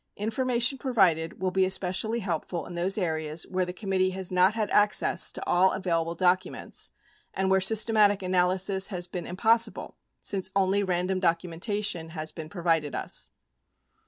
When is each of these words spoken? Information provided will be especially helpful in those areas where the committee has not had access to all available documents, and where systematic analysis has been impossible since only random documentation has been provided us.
Information 0.17 0.79
provided 0.79 1.39
will 1.39 1.51
be 1.51 1.63
especially 1.63 2.21
helpful 2.21 2.65
in 2.65 2.73
those 2.73 2.97
areas 2.97 3.43
where 3.45 3.67
the 3.67 3.71
committee 3.71 4.09
has 4.09 4.31
not 4.31 4.55
had 4.55 4.71
access 4.71 5.31
to 5.31 5.45
all 5.45 5.71
available 5.73 6.15
documents, 6.15 6.89
and 7.35 7.51
where 7.51 7.61
systematic 7.61 8.23
analysis 8.23 8.87
has 8.87 9.05
been 9.05 9.27
impossible 9.27 9.97
since 10.19 10.49
only 10.55 10.81
random 10.81 11.19
documentation 11.19 12.09
has 12.17 12.31
been 12.31 12.49
provided 12.49 12.95
us. 12.95 13.29